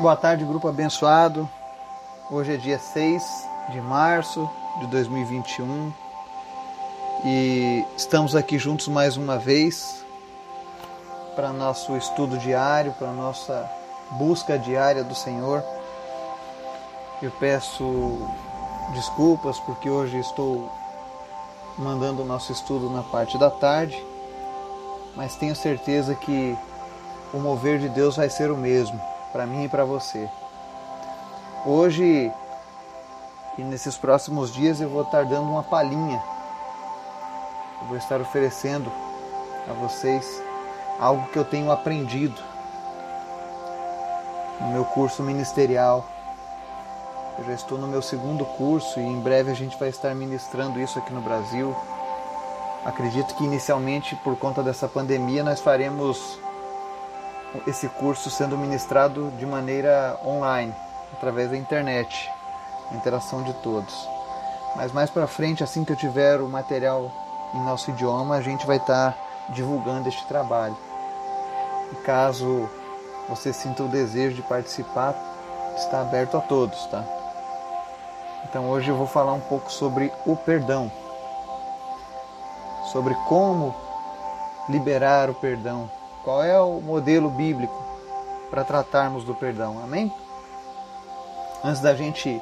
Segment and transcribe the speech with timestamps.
[0.00, 1.46] Boa tarde, grupo abençoado.
[2.30, 3.22] Hoje é dia 6
[3.68, 5.92] de março de 2021
[7.22, 10.02] e estamos aqui juntos mais uma vez
[11.36, 13.70] para nosso estudo diário, para nossa
[14.12, 15.62] busca diária do Senhor.
[17.20, 18.26] Eu peço
[18.94, 20.72] desculpas porque hoje estou
[21.76, 24.02] mandando o nosso estudo na parte da tarde,
[25.14, 26.56] mas tenho certeza que
[27.34, 30.28] o mover de Deus vai ser o mesmo para mim e para você.
[31.64, 32.32] Hoje
[33.58, 36.22] e nesses próximos dias eu vou estar dando uma palhinha.
[37.82, 38.90] Eu vou estar oferecendo
[39.68, 40.42] a vocês
[40.98, 42.40] algo que eu tenho aprendido
[44.60, 46.06] no meu curso ministerial.
[47.38, 50.80] Eu já estou no meu segundo curso e em breve a gente vai estar ministrando
[50.80, 51.74] isso aqui no Brasil.
[52.84, 56.38] Acredito que inicialmente, por conta dessa pandemia, nós faremos
[57.66, 60.74] esse curso sendo ministrado de maneira online,
[61.12, 62.30] através da internet,
[62.92, 64.08] interação de todos.
[64.76, 67.10] Mas mais para frente, assim que eu tiver o material
[67.54, 69.18] em nosso idioma, a gente vai estar tá
[69.52, 70.76] divulgando este trabalho.
[71.92, 72.68] E caso
[73.28, 75.14] você sinta o desejo de participar,
[75.76, 77.04] está aberto a todos, tá?
[78.44, 80.90] Então hoje eu vou falar um pouco sobre o perdão.
[82.92, 83.74] Sobre como
[84.68, 85.90] liberar o perdão
[86.24, 87.74] qual é o modelo bíblico
[88.50, 89.80] para tratarmos do perdão?
[89.82, 90.12] Amém?
[91.64, 92.40] Antes da gente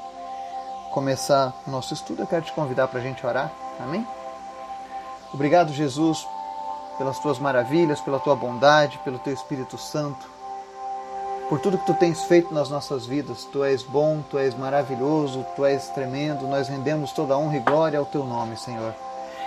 [0.92, 3.52] começar o nosso estudo, eu quero te convidar para a gente orar.
[3.78, 4.06] Amém?
[5.32, 6.26] Obrigado, Jesus,
[6.96, 10.26] pelas tuas maravilhas, pela tua bondade, pelo teu Espírito Santo,
[11.48, 13.44] por tudo que tu tens feito nas nossas vidas.
[13.44, 16.46] Tu és bom, tu és maravilhoso, tu és tremendo.
[16.46, 18.94] Nós rendemos toda honra e glória ao teu nome, Senhor.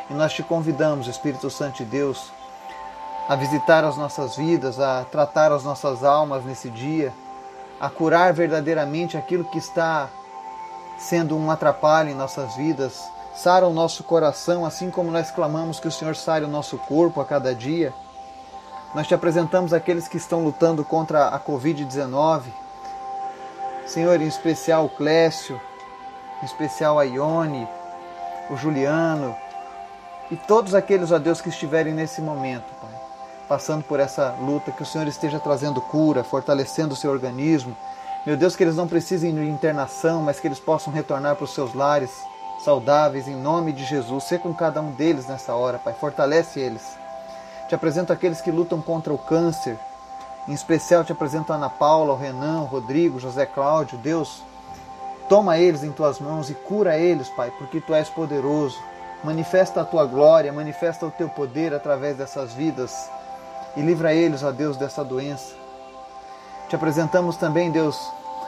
[0.10, 2.32] E nós te convidamos, Espírito Santo de Deus,
[3.28, 7.14] a visitar as nossas vidas, a tratar as nossas almas nesse dia,
[7.80, 10.10] a curar verdadeiramente aquilo que está
[10.98, 13.02] sendo um atrapalho em nossas vidas.
[13.36, 17.22] Sara o nosso coração, assim como nós clamamos que o Senhor sare o nosso corpo
[17.22, 17.94] a cada dia.
[18.94, 22.44] Nós te apresentamos aqueles que estão lutando contra a Covid-19.
[23.88, 25.60] Senhor, em especial o Clécio,
[26.42, 27.68] em especial a Ione,
[28.50, 29.36] o Juliano
[30.30, 32.72] e todos aqueles, ó Deus, que estiverem nesse momento,
[33.52, 37.76] passando por essa luta, que o Senhor esteja trazendo cura, fortalecendo o seu organismo.
[38.26, 41.54] Meu Deus, que eles não precisem de internação, mas que eles possam retornar para os
[41.54, 42.10] seus lares
[42.64, 44.24] saudáveis, em nome de Jesus.
[44.24, 45.94] Ser com cada um deles nessa hora, Pai.
[45.94, 46.82] Fortalece eles.
[47.68, 49.78] Te apresento aqueles que lutam contra o câncer.
[50.48, 53.98] Em especial, te apresento a Ana Paula, o Renan, o Rodrigo, José Cláudio.
[53.98, 54.42] Deus,
[55.28, 58.78] toma eles em tuas mãos e cura eles, Pai, porque tu és poderoso.
[59.26, 63.12] Manifesta a tua glória, manifesta o teu poder através dessas vidas
[63.76, 65.56] e livra eles, ó Deus, dessa doença.
[66.70, 67.98] Te apresentamos também, Deus,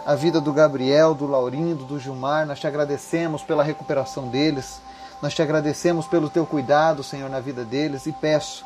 [0.06, 2.45] a vida do Gabriel, do Laurindo, do Gilmar.
[2.45, 4.81] Nós te agradecemos pela recuperação deles.
[5.22, 8.66] Nós te agradecemos pelo teu cuidado, Senhor, na vida deles e peço,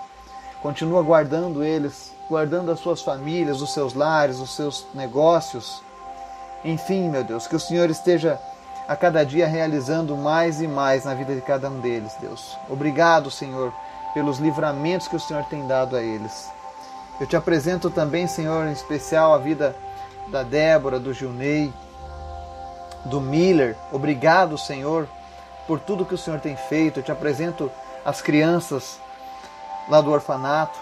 [0.59, 5.83] continua guardando eles, guardando as suas famílias, os seus lares, os seus negócios.
[6.65, 8.39] Enfim, meu Deus, que o Senhor esteja
[8.87, 12.57] a cada dia realizando mais e mais na vida de cada um deles, Deus.
[12.67, 13.71] Obrigado, Senhor,
[14.17, 16.49] pelos livramentos que o Senhor tem dado a eles.
[17.19, 19.75] Eu te apresento também, Senhor, em especial a vida
[20.29, 21.71] da Débora, do Gilney,
[23.05, 23.77] do Miller.
[23.91, 25.07] Obrigado, Senhor,
[25.67, 26.99] por tudo que o Senhor tem feito.
[26.99, 27.69] Eu te apresento
[28.03, 28.99] as crianças
[29.87, 30.79] lá do orfanato,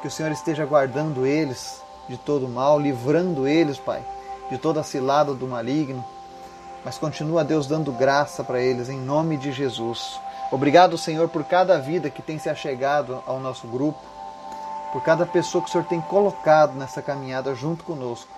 [0.00, 4.02] que o Senhor esteja guardando eles de todo mal, livrando eles, Pai,
[4.50, 6.02] de toda a cilada do maligno.
[6.82, 10.18] Mas continua, Deus, dando graça para eles, em nome de Jesus.
[10.50, 14.00] Obrigado, Senhor, por cada vida que tem se achegado ao nosso grupo,
[14.92, 18.28] por cada pessoa que o Senhor tem colocado nessa caminhada junto conosco.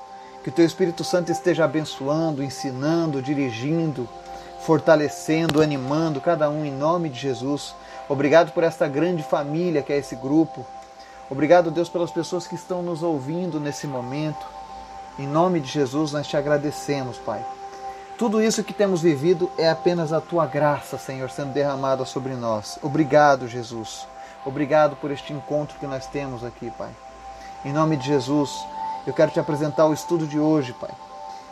[0.43, 4.07] Que o Teu Espírito Santo esteja abençoando, ensinando, dirigindo,
[4.61, 7.75] fortalecendo, animando cada um em nome de Jesus.
[8.09, 10.67] Obrigado por esta grande família que é esse grupo.
[11.31, 14.45] Obrigado, Deus, pelas pessoas que estão nos ouvindo nesse momento.
[15.19, 17.43] Em nome de Jesus, nós te agradecemos, Pai.
[18.23, 22.79] Tudo isso que temos vivido é apenas a tua graça, Senhor, sendo derramada sobre nós.
[22.81, 24.07] Obrigado, Jesus.
[24.47, 26.91] Obrigado por este encontro que nós temos aqui, Pai.
[27.65, 28.65] Em nome de Jesus,
[29.09, 30.93] eu quero te apresentar o estudo de hoje, Pai.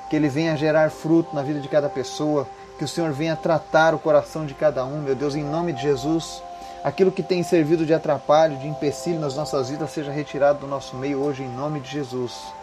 [0.08, 2.46] Que ele venha gerar fruto na vida de cada pessoa,
[2.78, 5.82] que o Senhor venha tratar o coração de cada um, meu Deus, em nome de
[5.82, 6.40] Jesus.
[6.84, 10.94] Aquilo que tem servido de atrapalho, de empecilho nas nossas vidas, seja retirado do nosso
[10.94, 12.59] meio hoje, em nome de Jesus.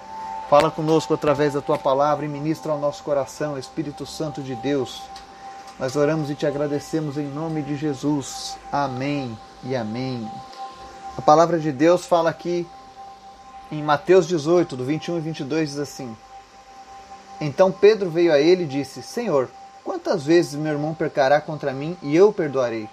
[0.49, 5.01] Fala conosco através da tua palavra e ministra ao nosso coração, Espírito Santo de Deus.
[5.77, 8.55] Nós oramos e te agradecemos em nome de Jesus.
[8.71, 10.25] Amém e amém.
[11.17, 12.65] A palavra de Deus fala aqui
[13.69, 16.15] em Mateus 18, do 21 e 22, diz assim:
[17.41, 19.49] Então Pedro veio a ele e disse: Senhor,
[19.83, 22.87] quantas vezes meu irmão pecará contra mim e eu perdoarei?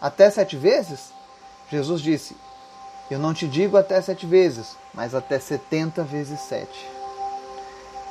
[0.00, 1.12] Até sete vezes?
[1.70, 2.36] Jesus disse:
[3.10, 6.88] Eu não te digo até sete vezes, mas até setenta vezes sete.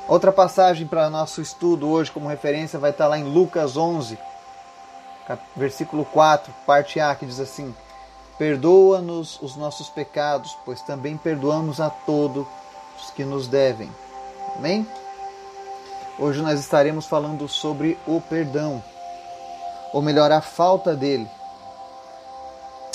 [0.10, 4.18] Outra passagem para nosso estudo hoje, como referência, vai estar lá em Lucas 11,
[5.56, 7.74] versículo 4, parte A, que diz assim:
[8.38, 12.46] Perdoa-nos os nossos pecados, pois também perdoamos a todos
[13.00, 13.90] os que nos devem.
[14.58, 14.86] Amém?
[16.18, 18.84] Hoje nós estaremos falando sobre o perdão,
[19.94, 21.30] ou melhor, a falta dele.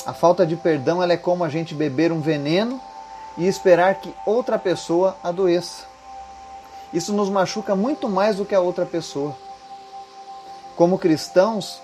[0.07, 2.81] A falta de perdão ela é como a gente beber um veneno
[3.39, 5.85] e esperar que outra pessoa adoeça.
[6.93, 9.35] Isso nos machuca muito mais do que a outra pessoa.
[10.77, 11.81] Como cristãos,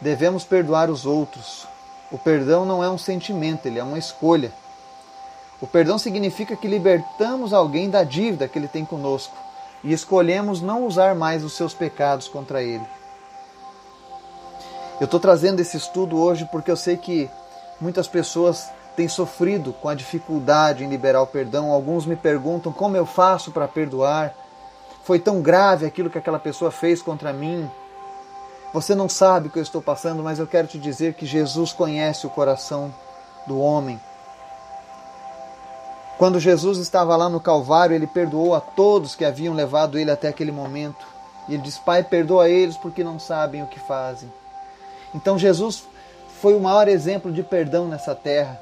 [0.00, 1.66] devemos perdoar os outros.
[2.10, 4.50] O perdão não é um sentimento, ele é uma escolha.
[5.60, 9.36] O perdão significa que libertamos alguém da dívida que ele tem conosco
[9.84, 12.86] e escolhemos não usar mais os seus pecados contra ele.
[15.00, 17.30] Eu estou trazendo esse estudo hoje porque eu sei que
[17.80, 21.70] muitas pessoas têm sofrido com a dificuldade em liberar o perdão.
[21.70, 24.34] Alguns me perguntam como eu faço para perdoar.
[25.04, 27.70] Foi tão grave aquilo que aquela pessoa fez contra mim.
[28.74, 31.72] Você não sabe o que eu estou passando, mas eu quero te dizer que Jesus
[31.72, 32.92] conhece o coração
[33.46, 34.00] do homem.
[36.18, 40.26] Quando Jesus estava lá no Calvário, ele perdoou a todos que haviam levado ele até
[40.26, 41.06] aquele momento.
[41.48, 44.30] E ele diz: Pai, perdoa eles porque não sabem o que fazem.
[45.14, 45.84] Então Jesus
[46.40, 48.58] foi o maior exemplo de perdão nessa terra.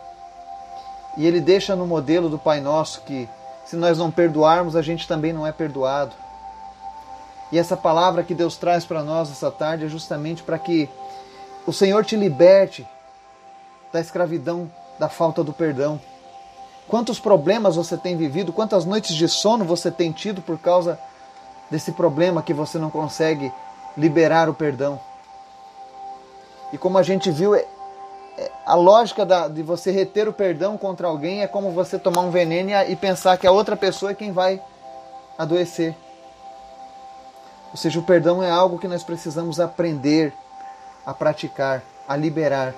[1.17, 3.28] E ele deixa no modelo do Pai Nosso que
[3.64, 6.12] se nós não perdoarmos, a gente também não é perdoado.
[7.50, 10.88] E essa palavra que Deus traz para nós essa tarde é justamente para que
[11.67, 12.87] o Senhor te liberte
[13.93, 16.00] da escravidão, da falta do perdão.
[16.88, 20.99] Quantos problemas você tem vivido, quantas noites de sono você tem tido por causa
[21.70, 23.52] desse problema que você não consegue
[23.96, 25.00] liberar o perdão.
[26.76, 27.64] E como a gente viu, é,
[28.37, 32.20] é, a lógica da, de você reter o perdão contra alguém é como você tomar
[32.20, 34.61] um veneno e, pensar que a outra pessoa é quem vai
[35.38, 35.96] adoecer.
[37.70, 40.34] Ou seja, o perdão é algo que nós precisamos aprender
[41.06, 42.75] a praticar, a liberar.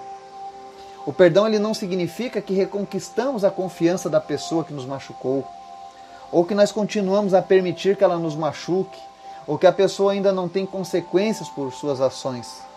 [1.05, 5.45] O perdão ele não significa que reconquistamos a confiança da pessoa que nos machucou,
[6.31, 9.01] ou que nós continuamos a permitir que ela nos machuque,
[9.45, 12.68] ou que a pessoa ainda não tem consequências por suas ações.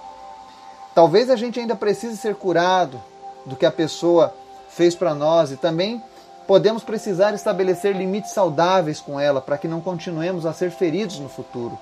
[0.94, 3.02] Talvez a gente ainda precise ser curado
[3.46, 4.34] do que a pessoa
[4.70, 6.02] fez para nós e também
[6.46, 11.30] podemos precisar estabelecer limites saudáveis com ela para que não continuemos a ser feridos no
[11.30, 11.78] futuro.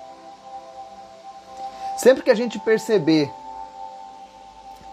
[1.98, 3.32] Sempre que a gente perceber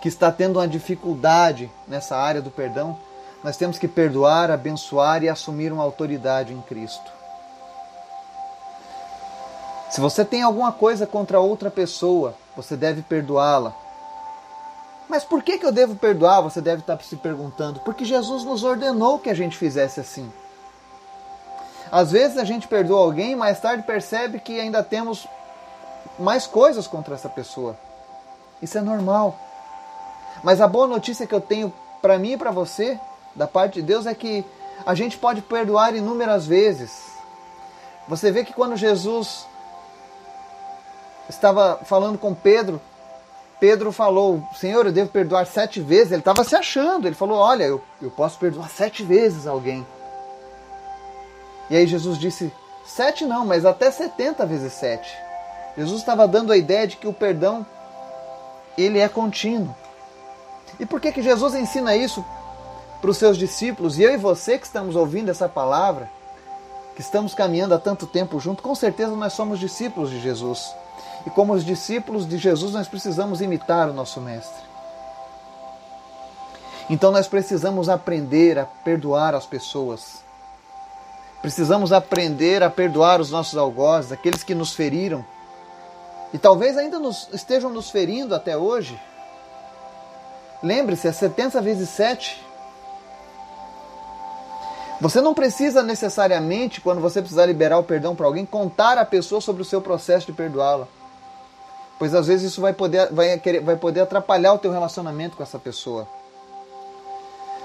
[0.01, 2.99] que está tendo uma dificuldade nessa área do perdão,
[3.45, 7.12] nós temos que perdoar, abençoar e assumir uma autoridade em Cristo.
[9.91, 13.86] Se você tem alguma coisa contra outra pessoa, você deve perdoá-la.
[15.08, 16.41] Mas por que, que eu devo perdoar?
[16.41, 17.81] Você deve estar se perguntando.
[17.81, 20.31] Porque Jesus nos ordenou que a gente fizesse assim.
[21.91, 25.26] Às vezes a gente perdoa alguém, mais tarde percebe que ainda temos
[26.19, 27.76] mais coisas contra essa pessoa.
[28.61, 29.38] Isso é normal.
[30.43, 32.99] Mas a boa notícia que eu tenho para mim e para você,
[33.35, 34.44] da parte de Deus, é que
[34.85, 37.17] a gente pode perdoar inúmeras vezes.
[38.09, 39.47] Você vê que quando Jesus
[41.28, 42.81] estava falando com Pedro,
[43.59, 46.13] Pedro falou: Senhor, eu devo perdoar sete vezes.
[46.13, 47.07] Ele estava se achando.
[47.07, 49.87] Ele falou: Olha, eu, eu posso perdoar sete vezes alguém.
[51.71, 52.53] E aí Jesus disse:
[52.85, 55.11] Sete não, mas até setenta vezes sete.
[55.77, 57.67] Jesus estava dando a ideia de que o perdão
[58.77, 59.75] ele é contínuo.
[60.79, 62.25] E por que, que Jesus ensina isso
[63.01, 63.99] para os seus discípulos?
[63.99, 66.11] E eu e você que estamos ouvindo essa palavra,
[66.95, 70.75] que estamos caminhando há tanto tempo junto, com certeza nós somos discípulos de Jesus.
[71.26, 74.64] E como os discípulos de Jesus, nós precisamos imitar o nosso Mestre.
[76.88, 80.25] Então nós precisamos aprender a perdoar as pessoas.
[81.42, 85.25] Precisamos aprender a perdoar os nossos algozes, aqueles que nos feriram.
[86.33, 88.99] E talvez ainda nos, estejam nos ferindo até hoje.
[90.62, 92.45] Lembre-se, é 70 vezes 7.
[95.00, 99.40] Você não precisa necessariamente, quando você precisar liberar o perdão para alguém, contar a pessoa
[99.40, 100.88] sobre o seu processo de perdoá-la.
[101.99, 105.43] Pois às vezes isso vai poder, vai, querer, vai poder atrapalhar o teu relacionamento com
[105.43, 106.07] essa pessoa.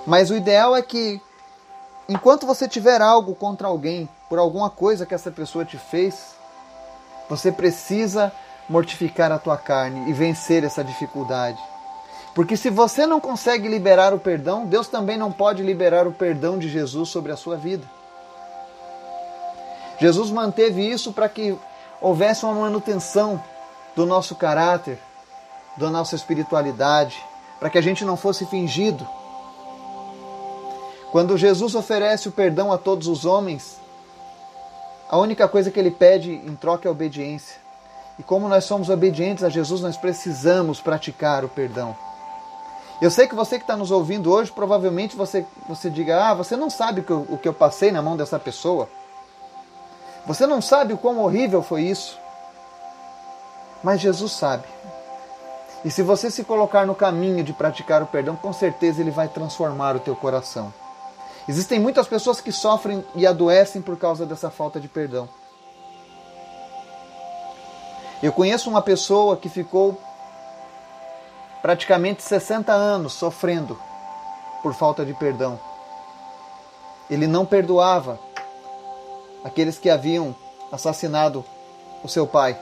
[0.06, 1.22] Mas o ideal é que,
[2.08, 6.36] enquanto você tiver algo contra alguém, por alguma coisa que essa pessoa te fez,
[7.30, 8.32] você precisa
[8.68, 11.60] mortificar a tua carne e vencer essa dificuldade.
[12.34, 16.58] Porque se você não consegue liberar o perdão, Deus também não pode liberar o perdão
[16.58, 17.86] de Jesus sobre a sua vida.
[20.00, 21.58] Jesus manteve isso para que
[22.00, 23.42] houvesse uma manutenção
[23.96, 25.00] do nosso caráter,
[25.78, 27.24] da nossa espiritualidade,
[27.60, 29.08] para que a gente não fosse fingido.
[31.12, 33.80] Quando Jesus oferece o perdão a todos os homens,
[35.10, 37.60] a única coisa que ele pede em troca é obediência.
[38.18, 41.96] E como nós somos obedientes a Jesus, nós precisamos praticar o perdão.
[43.02, 46.56] Eu sei que você que está nos ouvindo hoje, provavelmente você, você diga: Ah, você
[46.56, 48.88] não sabe o que, eu, o que eu passei na mão dessa pessoa.
[50.26, 52.21] Você não sabe o quão horrível foi isso.
[53.84, 54.68] Mas Jesus sabe.
[55.84, 59.28] E se você se colocar no caminho de praticar o perdão, com certeza ele vai
[59.28, 60.72] transformar o teu coração.
[61.48, 65.28] Existem muitas pessoas que sofrem e adoecem por causa dessa falta de perdão.
[68.22, 70.00] Eu conheço uma pessoa que ficou
[71.64, 73.80] praticamente 60 anos sofrendo
[74.62, 75.60] por falta de perdão.
[77.10, 78.20] Ele não perdoava
[79.44, 80.36] aqueles que haviam
[80.72, 81.44] assassinado
[82.04, 82.56] o seu pai.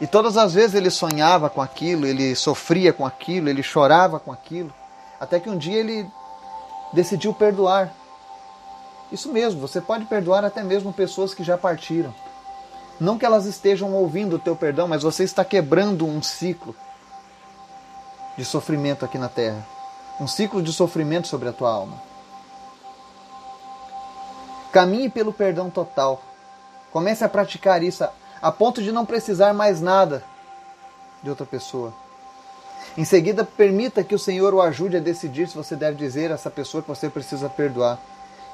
[0.00, 4.32] E todas as vezes ele sonhava com aquilo, ele sofria com aquilo, ele chorava com
[4.32, 4.72] aquilo,
[5.20, 6.08] até que um dia ele
[6.92, 7.92] decidiu perdoar.
[9.12, 12.14] Isso mesmo, você pode perdoar até mesmo pessoas que já partiram.
[12.98, 16.74] Não que elas estejam ouvindo o teu perdão, mas você está quebrando um ciclo
[18.36, 19.66] de sofrimento aqui na terra.
[20.18, 22.00] Um ciclo de sofrimento sobre a tua alma.
[24.72, 26.22] Caminhe pelo perdão total.
[26.92, 28.04] Comece a praticar isso
[28.42, 30.22] a ponto de não precisar mais nada
[31.22, 31.92] de outra pessoa.
[32.96, 36.34] Em seguida, permita que o Senhor o ajude a decidir se você deve dizer a
[36.34, 37.98] essa pessoa que você precisa perdoar,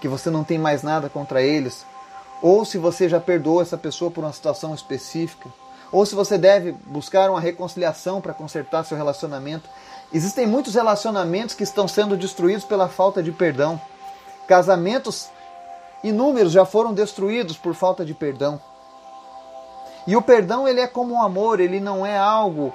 [0.00, 1.86] que você não tem mais nada contra eles,
[2.42, 5.48] ou se você já perdoou essa pessoa por uma situação específica,
[5.90, 9.68] ou se você deve buscar uma reconciliação para consertar seu relacionamento.
[10.12, 13.80] Existem muitos relacionamentos que estão sendo destruídos pela falta de perdão.
[14.46, 15.28] Casamentos
[16.02, 18.60] inúmeros já foram destruídos por falta de perdão.
[20.06, 22.72] E o perdão ele é como o um amor, ele não é algo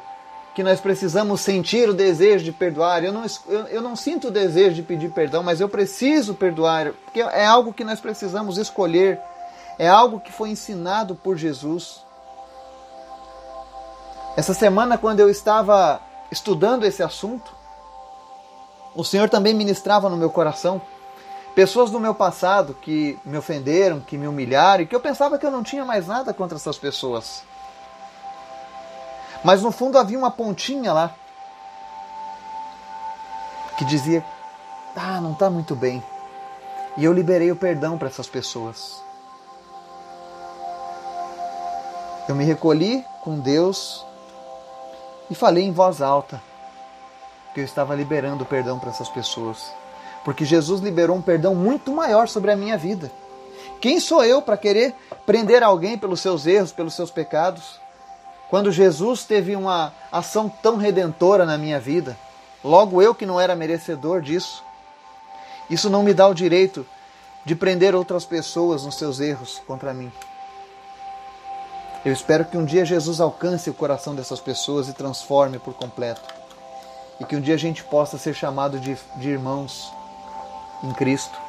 [0.53, 3.03] que nós precisamos sentir o desejo de perdoar.
[3.03, 6.91] Eu não, eu, eu não sinto o desejo de pedir perdão, mas eu preciso perdoar,
[7.05, 9.19] porque é algo que nós precisamos escolher
[9.81, 12.05] é algo que foi ensinado por Jesus.
[14.37, 15.99] Essa semana, quando eu estava
[16.31, 17.51] estudando esse assunto,
[18.95, 20.79] o Senhor também ministrava no meu coração
[21.55, 25.45] pessoas do meu passado que me ofenderam, que me humilharam e que eu pensava que
[25.45, 27.43] eu não tinha mais nada contra essas pessoas.
[29.43, 31.15] Mas no fundo havia uma pontinha lá
[33.77, 34.23] que dizia:
[34.95, 36.03] Ah, não está muito bem.
[36.97, 39.01] E eu liberei o perdão para essas pessoas.
[42.27, 44.05] Eu me recolhi com Deus
[45.29, 46.41] e falei em voz alta
[47.53, 49.80] que eu estava liberando perdão para essas pessoas.
[50.23, 53.11] Porque Jesus liberou um perdão muito maior sobre a minha vida.
[53.79, 54.93] Quem sou eu para querer
[55.25, 57.79] prender alguém pelos seus erros, pelos seus pecados?
[58.49, 62.17] Quando Jesus teve uma ação tão redentora na minha vida,
[62.63, 64.63] logo eu que não era merecedor disso,
[65.69, 66.85] isso não me dá o direito
[67.45, 70.11] de prender outras pessoas nos seus erros contra mim.
[72.03, 76.21] Eu espero que um dia Jesus alcance o coração dessas pessoas e transforme por completo.
[77.19, 79.91] E que um dia a gente possa ser chamado de, de irmãos
[80.83, 81.39] em Cristo.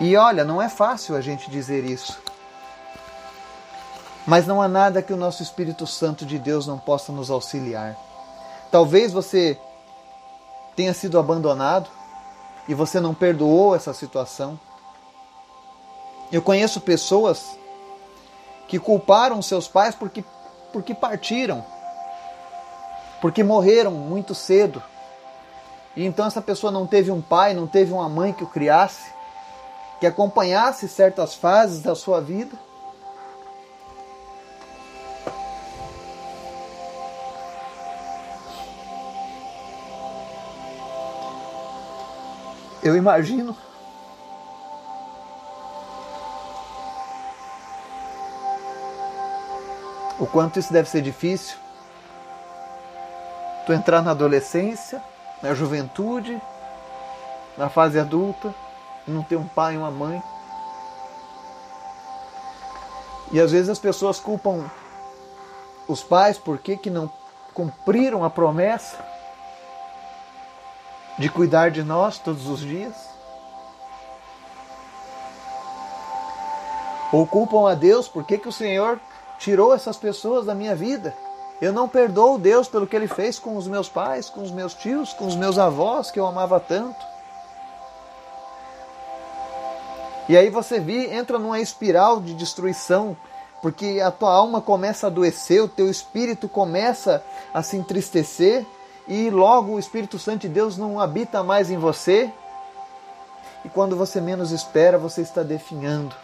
[0.00, 2.18] E olha, não é fácil a gente dizer isso.
[4.26, 7.96] Mas não há nada que o nosso Espírito Santo de Deus não possa nos auxiliar.
[8.70, 9.58] Talvez você
[10.74, 11.88] tenha sido abandonado
[12.68, 14.58] e você não perdoou essa situação.
[16.30, 17.56] Eu conheço pessoas
[18.66, 20.24] que culparam seus pais porque,
[20.72, 21.64] porque partiram,
[23.20, 24.82] porque morreram muito cedo.
[25.96, 29.10] E então essa pessoa não teve um pai, não teve uma mãe que o criasse,
[29.98, 32.54] que acompanhasse certas fases da sua vida.
[42.82, 43.56] Eu imagino
[50.20, 51.56] o quanto isso deve ser difícil.
[53.64, 55.02] Tu entrar na adolescência,
[55.42, 56.40] na juventude,
[57.56, 58.54] na fase adulta,
[59.06, 60.22] não ter um pai e uma mãe.
[63.32, 64.70] E às vezes as pessoas culpam
[65.88, 67.10] os pais porque que não
[67.54, 69.04] cumpriram a promessa
[71.18, 72.94] de cuidar de nós todos os dias.
[77.12, 79.00] Ou culpam a Deus porque que o Senhor
[79.38, 81.14] tirou essas pessoas da minha vida.
[81.60, 84.74] Eu não perdoo Deus pelo que ele fez com os meus pais, com os meus
[84.74, 87.04] tios, com os meus avós que eu amava tanto.
[90.28, 93.16] E aí você vi, entra numa espiral de destruição,
[93.62, 98.66] porque a tua alma começa a adoecer, o teu espírito começa a se entristecer,
[99.08, 102.30] e logo o Espírito Santo de Deus não habita mais em você.
[103.64, 106.14] E quando você menos espera, você está definhando.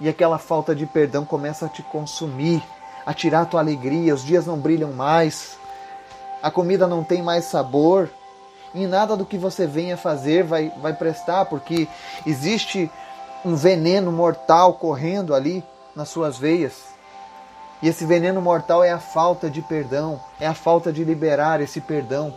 [0.00, 2.62] E aquela falta de perdão começa a te consumir,
[3.04, 5.56] a tirar a tua alegria, os dias não brilham mais,
[6.42, 8.10] a comida não tem mais sabor,
[8.74, 11.86] e nada do que você venha fazer vai, vai prestar, porque
[12.26, 12.90] existe
[13.44, 15.62] um veneno mortal correndo ali
[15.94, 16.92] nas suas veias.
[17.82, 21.80] E esse veneno mortal é a falta de perdão, é a falta de liberar esse
[21.80, 22.32] perdão.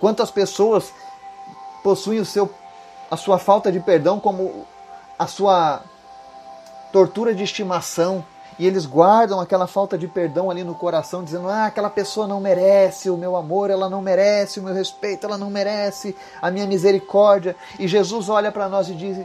[0.00, 0.92] Quantas pessoas
[1.82, 2.50] possuem o seu,
[3.10, 4.66] a sua falta de perdão como
[5.18, 5.82] a sua
[6.90, 8.24] tortura de estimação,
[8.58, 12.40] e eles guardam aquela falta de perdão ali no coração, dizendo: Ah, aquela pessoa não
[12.40, 16.66] merece o meu amor, ela não merece o meu respeito, ela não merece a minha
[16.66, 17.56] misericórdia.
[17.78, 19.18] E Jesus olha para nós e diz: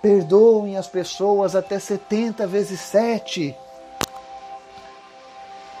[0.00, 3.54] Perdoem as pessoas até 70 vezes 7.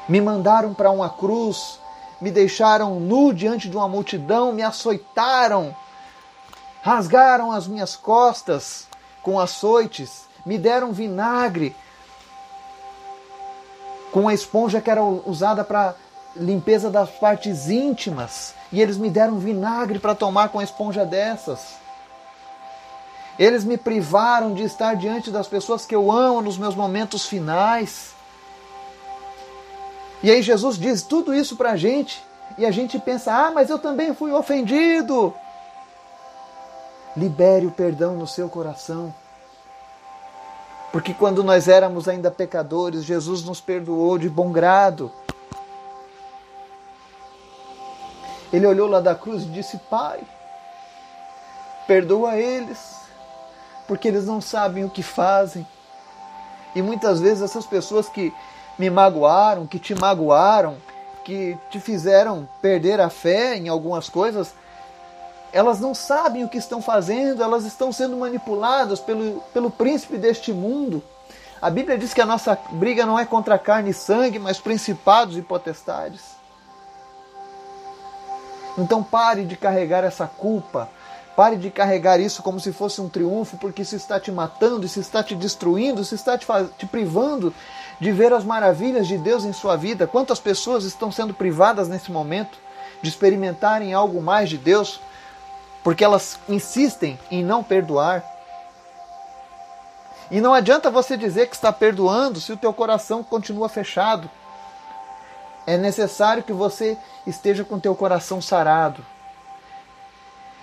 [0.06, 1.78] Me mandaram para uma cruz,
[2.20, 5.74] me deixaram nu diante de uma multidão, me açoitaram,
[6.82, 8.86] rasgaram as minhas costas
[9.22, 11.74] com açoites, me deram vinagre
[14.12, 15.94] com a esponja que era usada para
[16.36, 21.76] limpeza das partes íntimas, e eles me deram vinagre para tomar com a esponja dessas.
[23.38, 28.12] Eles me privaram de estar diante das pessoas que eu amo nos meus momentos finais.
[30.22, 32.22] E aí Jesus diz tudo isso para a gente,
[32.56, 35.32] e a gente pensa: ah, mas eu também fui ofendido.
[37.16, 39.14] Libere o perdão no seu coração.
[40.92, 45.12] Porque quando nós éramos ainda pecadores, Jesus nos perdoou de bom grado.
[48.52, 50.20] Ele olhou lá da cruz e disse: Pai,
[51.86, 52.78] perdoa eles,
[53.86, 55.66] porque eles não sabem o que fazem.
[56.74, 58.32] E muitas vezes essas pessoas que
[58.78, 60.76] me magoaram, que te magoaram,
[61.24, 64.54] que te fizeram perder a fé em algumas coisas,
[65.52, 70.52] elas não sabem o que estão fazendo, elas estão sendo manipuladas pelo, pelo príncipe deste
[70.52, 71.02] mundo.
[71.60, 75.36] A Bíblia diz que a nossa briga não é contra carne e sangue, mas principados
[75.36, 76.38] e potestades.
[78.76, 80.88] Então pare de carregar essa culpa,
[81.34, 85.00] pare de carregar isso como se fosse um triunfo, porque isso está te matando, isso
[85.00, 86.46] está te destruindo, isso está te,
[86.78, 87.52] te privando
[88.00, 90.06] de ver as maravilhas de Deus em sua vida.
[90.06, 92.56] Quantas pessoas estão sendo privadas nesse momento
[93.02, 95.00] de experimentarem algo mais de Deus
[95.82, 98.24] porque elas insistem em não perdoar.
[100.30, 104.30] E não adianta você dizer que está perdoando se o teu coração continua fechado.
[105.66, 109.04] É necessário que você esteja com o teu coração sarado.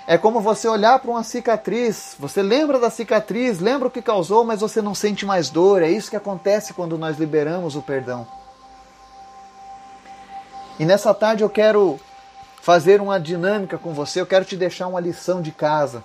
[0.08, 4.44] É como você olhar para uma cicatriz, você lembra da cicatriz, lembra o que causou,
[4.44, 5.82] mas você não sente mais dor.
[5.82, 8.28] É isso que acontece quando nós liberamos o perdão.
[10.80, 12.00] E nessa tarde eu quero
[12.66, 16.04] fazer uma dinâmica com você, eu quero te deixar uma lição de casa.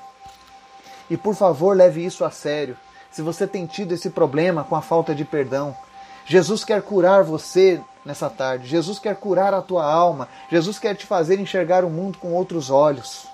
[1.08, 2.76] E por favor, leve isso a sério.
[3.10, 5.74] Se você tem tido esse problema com a falta de perdão,
[6.26, 8.68] Jesus quer curar você nessa tarde.
[8.68, 10.28] Jesus quer curar a tua alma.
[10.50, 13.26] Jesus quer te fazer enxergar o mundo com outros olhos.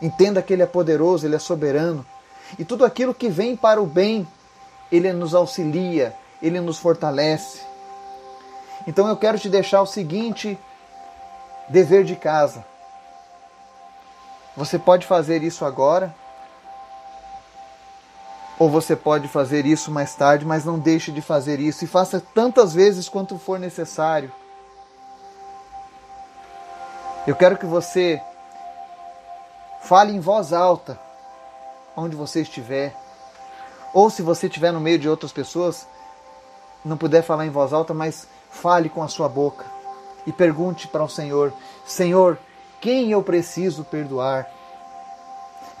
[0.00, 2.06] Entenda que Ele é poderoso, Ele é soberano.
[2.60, 4.24] E tudo aquilo que vem para o bem,
[4.90, 7.60] Ele nos auxilia, Ele nos fortalece.
[8.86, 10.56] Então eu quero te deixar o seguinte
[11.70, 12.64] dever de casa.
[14.56, 16.14] Você pode fazer isso agora,
[18.58, 22.20] ou você pode fazer isso mais tarde, mas não deixe de fazer isso e faça
[22.34, 24.30] tantas vezes quanto for necessário.
[27.26, 28.20] Eu quero que você
[29.82, 30.98] fale em voz alta
[31.96, 32.94] onde você estiver.
[33.94, 35.86] Ou se você estiver no meio de outras pessoas,
[36.84, 39.79] não puder falar em voz alta, mas fale com a sua boca
[40.26, 41.52] e pergunte para o Senhor:
[41.86, 42.38] Senhor,
[42.80, 44.46] quem eu preciso perdoar?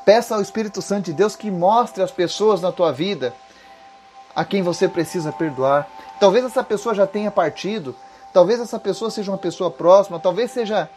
[0.04, 3.34] Peça ao Espírito Santo de Deus que mostre às pessoas na tua vida
[4.34, 5.88] a quem você precisa perdoar.
[6.18, 7.94] Talvez essa pessoa já tenha partido,
[8.32, 10.88] talvez essa pessoa seja uma pessoa próxima, talvez seja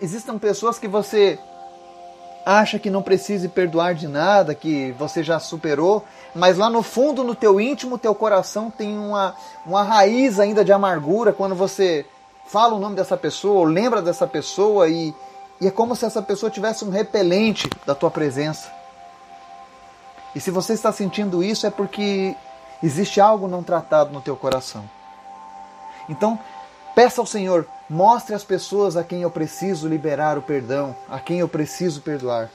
[0.00, 1.38] existam pessoas que você
[2.44, 7.24] acha que não precise perdoar de nada, que você já superou, mas lá no fundo,
[7.24, 9.34] no teu íntimo, teu coração tem uma,
[9.64, 12.04] uma raiz ainda de amargura quando você
[12.46, 15.14] fala o nome dessa pessoa, lembra dessa pessoa e,
[15.60, 18.70] e é como se essa pessoa tivesse um repelente da tua presença.
[20.34, 22.34] E se você está sentindo isso é porque
[22.82, 24.88] existe algo não tratado no teu coração.
[26.08, 26.38] Então,
[26.94, 31.38] peça ao Senhor, mostre às pessoas a quem eu preciso liberar o perdão, a quem
[31.38, 32.50] eu preciso perdoar.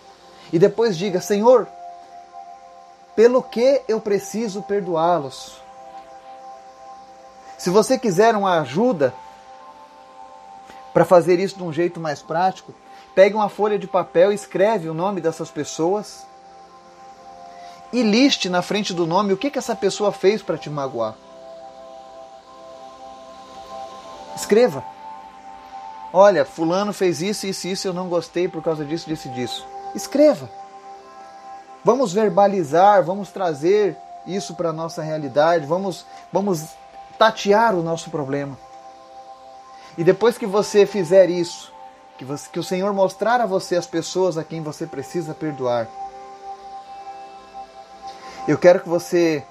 [0.51, 1.67] E depois diga: Senhor,
[3.15, 5.61] pelo que eu preciso perdoá-los.
[7.57, 9.13] Se você quiser uma ajuda
[10.99, 12.75] para fazer isso de um jeito mais prático,
[13.15, 16.27] pegue uma folha de papel, escreve o nome dessas pessoas
[17.93, 21.15] e liste na frente do nome o que, que essa pessoa fez para te magoar.
[24.35, 24.83] Escreva.
[26.11, 29.65] Olha, fulano fez isso, isso, isso, eu não gostei por causa disso, disso disso.
[29.95, 30.49] Escreva.
[31.81, 33.95] Vamos verbalizar, vamos trazer
[34.27, 36.65] isso para a nossa realidade, vamos, vamos
[37.17, 38.57] tatear o nosso problema.
[39.97, 41.73] E depois que você fizer isso,
[42.17, 45.87] que, você, que o Senhor mostrar a você as pessoas a quem você precisa perdoar,
[48.47, 49.43] eu quero que você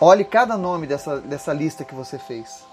[0.00, 2.64] olhe cada nome dessa, dessa lista que você fez.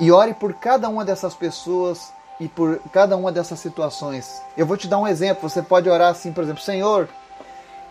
[0.00, 4.40] E ore por cada uma dessas pessoas e por cada uma dessas situações.
[4.56, 5.48] Eu vou te dar um exemplo.
[5.48, 7.08] Você pode orar assim, por exemplo, Senhor,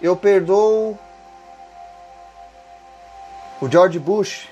[0.01, 0.97] eu perdoo
[3.59, 4.47] o George Bush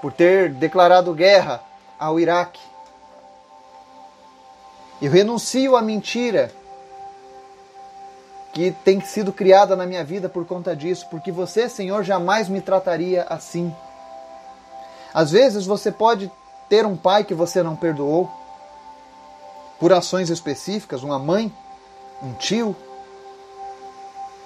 [0.00, 1.62] por ter declarado guerra
[1.98, 2.60] ao Iraque.
[5.00, 6.52] Eu renuncio à mentira
[8.52, 12.60] que tem sido criada na minha vida por conta disso, porque você, Senhor, jamais me
[12.60, 13.74] trataria assim.
[15.14, 16.30] Às vezes você pode
[16.68, 18.30] ter um pai que você não perdoou
[19.78, 21.52] por ações específicas, uma mãe,
[22.22, 22.76] um tio.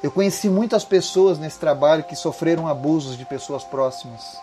[0.03, 4.38] Eu conheci muitas pessoas nesse trabalho que sofreram abusos de pessoas próximas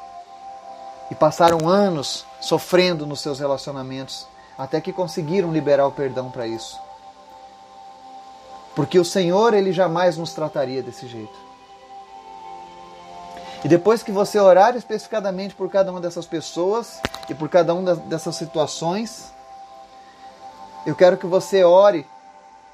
[1.12, 4.26] e passaram anos sofrendo nos seus relacionamentos
[4.58, 6.80] até que conseguiram liberar o perdão para isso.
[8.74, 11.38] Porque o Senhor, ele jamais nos trataria desse jeito.
[13.64, 17.94] E depois que você orar especificadamente por cada uma dessas pessoas e por cada uma
[17.94, 19.34] dessas situações,
[20.86, 22.08] eu quero que você ore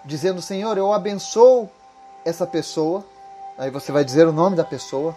[0.06, 1.70] dizendo: Senhor, eu abençoo
[2.24, 3.04] essa pessoa.
[3.58, 5.16] Aí você vai dizer o nome da pessoa.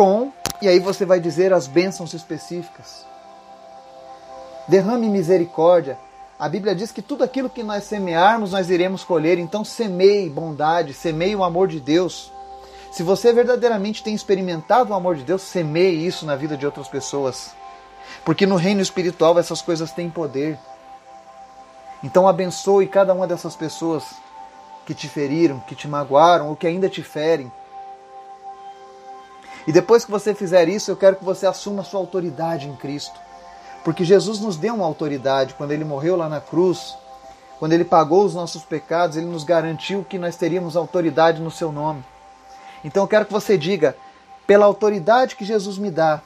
[0.00, 0.32] Com,
[0.62, 3.04] e aí você vai dizer as bênçãos específicas.
[4.66, 5.98] Derrame misericórdia.
[6.38, 9.38] A Bíblia diz que tudo aquilo que nós semearmos, nós iremos colher.
[9.38, 12.32] Então, semeie bondade, semeie o amor de Deus.
[12.90, 16.88] Se você verdadeiramente tem experimentado o amor de Deus, semeie isso na vida de outras
[16.88, 17.54] pessoas.
[18.24, 20.58] Porque no reino espiritual essas coisas têm poder.
[22.02, 24.02] Então abençoe cada uma dessas pessoas
[24.86, 27.52] que te feriram, que te magoaram ou que ainda te ferem.
[29.70, 32.74] E depois que você fizer isso, eu quero que você assuma a sua autoridade em
[32.74, 33.14] Cristo.
[33.84, 36.96] Porque Jesus nos deu uma autoridade quando ele morreu lá na cruz,
[37.56, 41.70] quando ele pagou os nossos pecados, ele nos garantiu que nós teríamos autoridade no seu
[41.70, 42.04] nome.
[42.82, 43.96] Então eu quero que você diga:
[44.44, 46.20] pela autoridade que Jesus me dá,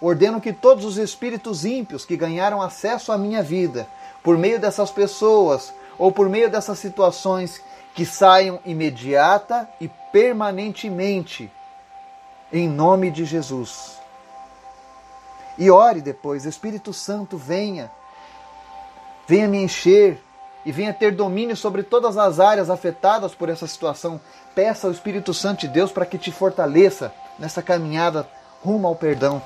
[0.00, 3.88] ordeno que todos os espíritos ímpios que ganharam acesso à minha vida,
[4.22, 7.60] por meio dessas pessoas ou por meio dessas situações,
[7.96, 11.50] que saiam imediata e permanentemente,
[12.52, 13.98] em nome de Jesus.
[15.58, 17.90] E ore depois, Espírito Santo, venha,
[19.26, 20.22] venha me encher
[20.64, 24.20] e venha ter domínio sobre todas as áreas afetadas por essa situação.
[24.54, 28.28] Peça ao Espírito Santo de Deus para que te fortaleça nessa caminhada
[28.62, 29.40] rumo ao perdão.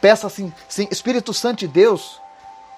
[0.00, 2.20] Peça assim, sim, Espírito Santo de Deus,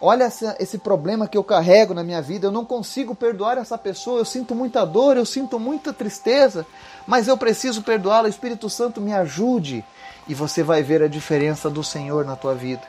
[0.01, 3.77] olha essa, esse problema que eu carrego na minha vida, eu não consigo perdoar essa
[3.77, 6.67] pessoa, eu sinto muita dor, eu sinto muita tristeza,
[7.07, 8.29] mas eu preciso perdoá-la.
[8.29, 9.85] Espírito Santo, me ajude.
[10.29, 12.83] E você vai ver a diferença do Senhor na tua vida.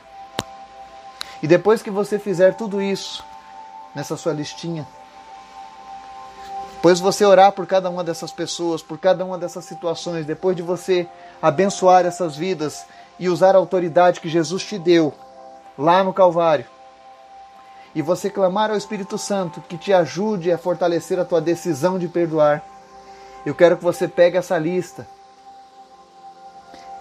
[1.42, 3.24] E depois que você fizer tudo isso,
[3.96, 4.88] nessa sua listinha.
[6.82, 10.64] Pois você orar por cada uma dessas pessoas, por cada uma dessas situações, depois de
[10.64, 11.08] você
[11.42, 12.86] abençoar essas vidas
[13.20, 15.14] e usar a autoridade que Jesus te deu
[15.78, 16.66] lá no Calvário,
[17.94, 22.08] e você clamar ao Espírito Santo que te ajude a fortalecer a tua decisão de
[22.08, 22.64] perdoar,
[23.46, 25.08] eu quero que você pegue essa lista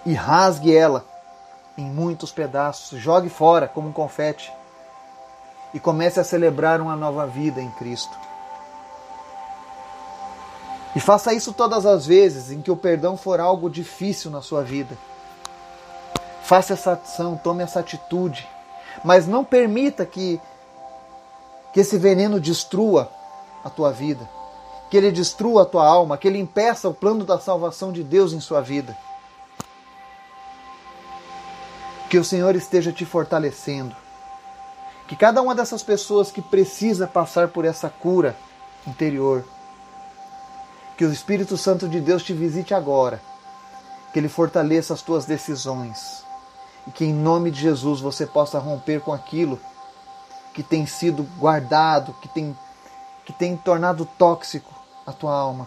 [0.04, 1.04] e rasgue ela
[1.76, 4.52] em muitos pedaços, jogue fora como um confete
[5.72, 8.16] e comece a celebrar uma nova vida em Cristo.
[10.94, 14.62] E faça isso todas as vezes em que o perdão for algo difícil na sua
[14.62, 14.98] vida.
[16.42, 18.48] Faça essa ação, tome essa atitude,
[19.04, 20.40] mas não permita que
[21.72, 23.10] que esse veneno destrua
[23.64, 24.28] a tua vida,
[24.90, 28.32] que ele destrua a tua alma, que ele impeça o plano da salvação de Deus
[28.32, 28.96] em sua vida.
[32.08, 33.94] Que o Senhor esteja te fortalecendo.
[35.06, 38.36] Que cada uma dessas pessoas que precisa passar por essa cura
[38.86, 39.44] interior,
[40.96, 43.20] que o Espírito Santo de Deus te visite agora,
[44.12, 46.24] que ele fortaleça as tuas decisões.
[46.86, 49.58] E que em nome de Jesus você possa romper com aquilo
[50.60, 52.54] que tem sido guardado, que tem
[53.24, 54.74] que tem tornado tóxico
[55.06, 55.66] a tua alma.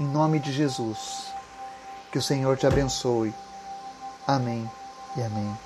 [0.00, 1.34] Em nome de Jesus.
[2.10, 3.34] Que o Senhor te abençoe.
[4.26, 4.70] Amém
[5.16, 5.65] e amém.